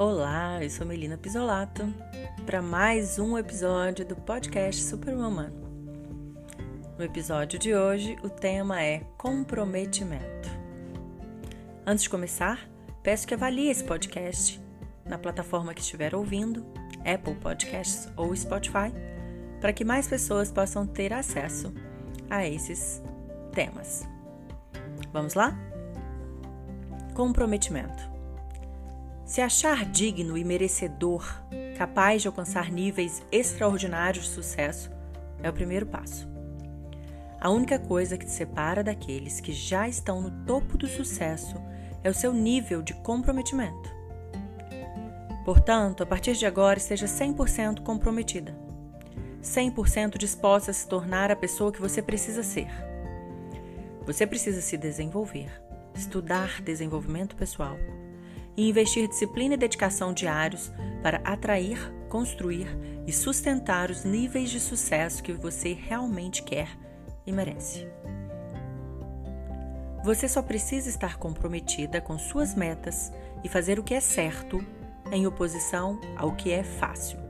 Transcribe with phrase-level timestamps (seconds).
[0.00, 1.92] Olá, eu sou Melina Pisolato
[2.46, 5.50] para mais um episódio do podcast Superwoman.
[6.96, 10.48] No episódio de hoje, o tema é comprometimento.
[11.84, 12.70] Antes de começar,
[13.02, 14.62] peço que avalie esse podcast
[15.04, 16.64] na plataforma que estiver ouvindo,
[17.04, 18.92] Apple Podcasts ou Spotify,
[19.60, 21.74] para que mais pessoas possam ter acesso
[22.30, 23.02] a esses
[23.52, 24.08] temas.
[25.12, 25.58] Vamos lá?
[27.14, 28.17] Comprometimento.
[29.28, 31.22] Se achar digno e merecedor,
[31.76, 34.90] capaz de alcançar níveis extraordinários de sucesso,
[35.42, 36.26] é o primeiro passo.
[37.38, 41.56] A única coisa que te separa daqueles que já estão no topo do sucesso
[42.02, 43.94] é o seu nível de comprometimento.
[45.44, 48.58] Portanto, a partir de agora, esteja 100% comprometida,
[49.42, 52.68] 100% disposta a se tornar a pessoa que você precisa ser.
[54.06, 55.50] Você precisa se desenvolver,
[55.94, 57.76] estudar desenvolvimento pessoal
[58.58, 62.66] e investir disciplina e dedicação diários para atrair, construir
[63.06, 66.68] e sustentar os níveis de sucesso que você realmente quer
[67.24, 67.86] e merece.
[70.02, 73.12] Você só precisa estar comprometida com suas metas
[73.44, 74.60] e fazer o que é certo
[75.12, 77.20] em oposição ao que é fácil,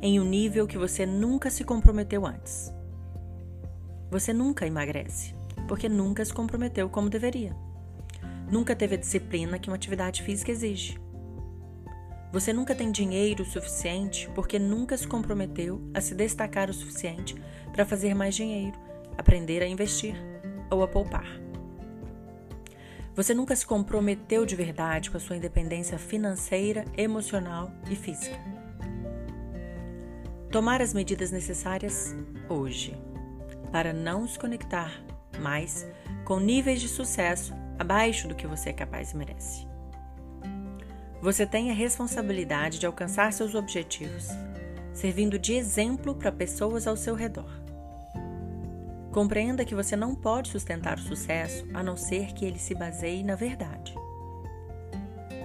[0.00, 2.72] em um nível que você nunca se comprometeu antes.
[4.12, 5.34] Você nunca emagrece,
[5.66, 7.73] porque nunca se comprometeu como deveria.
[8.50, 10.98] Nunca teve a disciplina que uma atividade física exige.
[12.32, 17.36] Você nunca tem dinheiro suficiente porque nunca se comprometeu a se destacar o suficiente
[17.72, 18.76] para fazer mais dinheiro,
[19.16, 20.16] aprender a investir
[20.68, 21.26] ou a poupar.
[23.14, 28.36] Você nunca se comprometeu de verdade com a sua independência financeira, emocional e física.
[30.50, 32.14] Tomar as medidas necessárias
[32.48, 32.96] hoje
[33.70, 34.92] para não se conectar
[35.40, 35.86] mais
[36.24, 39.66] com níveis de sucesso abaixo do que você é capaz e merece.
[41.20, 44.28] Você tem a responsabilidade de alcançar seus objetivos,
[44.92, 47.50] servindo de exemplo para pessoas ao seu redor.
[49.10, 53.22] Compreenda que você não pode sustentar o sucesso a não ser que ele se baseie
[53.22, 53.94] na verdade.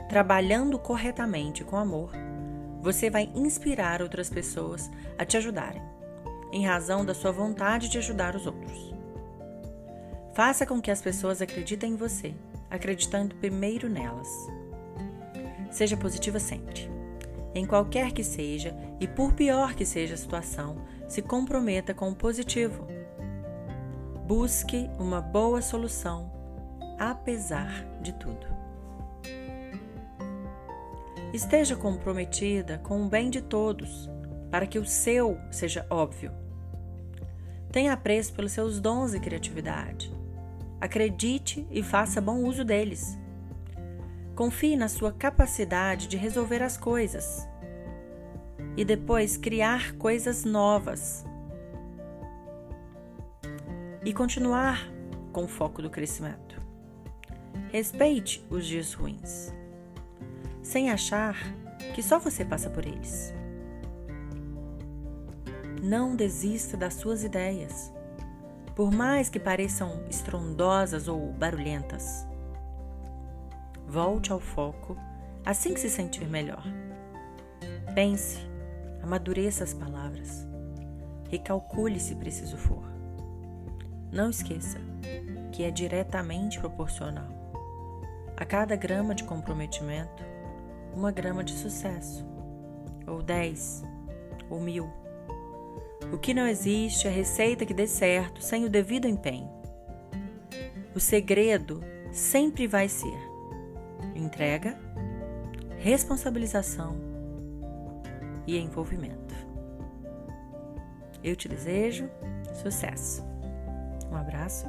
[0.10, 2.12] Trabalhando corretamente com amor,
[2.82, 5.82] você vai inspirar outras pessoas a te ajudarem,
[6.52, 8.99] em razão da sua vontade de ajudar os outros.
[10.34, 12.34] Faça com que as pessoas acreditem em você,
[12.70, 14.28] acreditando primeiro nelas.
[15.72, 16.90] Seja positiva sempre.
[17.54, 22.16] Em qualquer que seja e por pior que seja a situação, se comprometa com o
[22.16, 22.88] positivo.
[24.28, 26.32] Busque uma boa solução,
[27.00, 28.48] apesar de tudo.
[31.34, 34.10] Esteja comprometida com o bem de todos,
[34.52, 36.32] para que o seu seja óbvio.
[37.72, 40.19] Tenha apreço pelos seus dons e criatividade.
[40.82, 43.18] Acredite e faça bom uso deles.
[44.34, 47.46] Confie na sua capacidade de resolver as coisas
[48.78, 51.26] e depois criar coisas novas.
[54.06, 54.90] E continuar
[55.34, 56.62] com o foco do crescimento.
[57.74, 59.54] Respeite os dias ruins,
[60.64, 61.36] sem achar
[61.94, 63.34] que só você passa por eles.
[65.84, 67.92] Não desista das suas ideias
[68.80, 72.26] por mais que pareçam estrondosas ou barulhentas.
[73.86, 74.96] Volte ao foco
[75.46, 76.64] assim que se sentir melhor.
[77.94, 78.40] Pense,
[79.04, 80.48] amadureça as palavras,
[81.30, 82.82] recalcule se preciso for.
[84.14, 84.80] Não esqueça
[85.52, 87.28] que é diretamente proporcional.
[88.38, 90.24] A cada grama de comprometimento,
[90.96, 92.26] uma grama de sucesso,
[93.06, 93.84] ou dez,
[94.50, 94.99] ou mil.
[96.14, 99.50] O que não existe é receita que dê certo sem o devido empenho.
[100.96, 103.18] O segredo sempre vai ser
[104.16, 104.78] entrega,
[105.78, 106.96] responsabilização
[108.46, 109.36] e envolvimento.
[111.24, 112.10] Eu te desejo
[112.54, 113.24] sucesso.
[114.12, 114.66] Um abraço,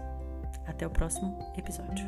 [0.67, 2.07] até o próximo episódio.